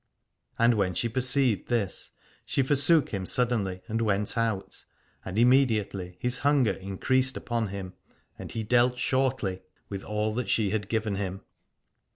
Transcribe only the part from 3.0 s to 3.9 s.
him suddenly